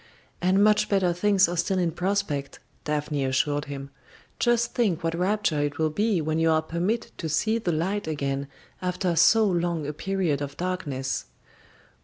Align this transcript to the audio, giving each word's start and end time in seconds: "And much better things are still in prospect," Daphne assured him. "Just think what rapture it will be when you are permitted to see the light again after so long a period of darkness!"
"And 0.41 0.63
much 0.63 0.89
better 0.89 1.13
things 1.13 1.47
are 1.47 1.55
still 1.55 1.77
in 1.77 1.91
prospect," 1.91 2.57
Daphne 2.85 3.23
assured 3.23 3.65
him. 3.65 3.91
"Just 4.39 4.73
think 4.73 5.03
what 5.03 5.13
rapture 5.13 5.61
it 5.61 5.77
will 5.77 5.91
be 5.91 6.19
when 6.21 6.39
you 6.39 6.49
are 6.49 6.63
permitted 6.63 7.15
to 7.19 7.29
see 7.29 7.59
the 7.59 7.71
light 7.71 8.07
again 8.07 8.47
after 8.81 9.15
so 9.15 9.45
long 9.45 9.85
a 9.85 9.93
period 9.93 10.41
of 10.41 10.57
darkness!" 10.57 11.25